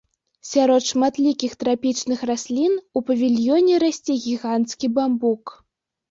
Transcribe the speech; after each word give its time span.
Сярод 0.51 0.83
шматлікіх 0.91 1.51
трапічных 1.63 2.23
раслін, 2.29 2.73
у 2.99 3.03
павільёне 3.09 3.75
расце 3.83 4.13
гіганцкі 4.23 4.89
бамбук. 4.97 5.43